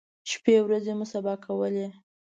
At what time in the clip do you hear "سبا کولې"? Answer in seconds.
1.13-1.87